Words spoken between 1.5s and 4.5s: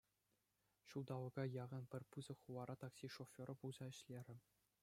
яхӑн пӗр пысӑк хулара такси шоферӗ пулса ӗҫлерӗ.